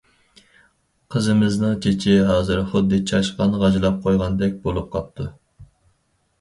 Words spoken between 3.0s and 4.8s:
چاشقان غاجىلاپ قويغاندەك